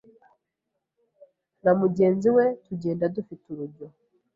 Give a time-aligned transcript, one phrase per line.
[1.63, 3.87] na mugenzi we tugenda dufite urujyo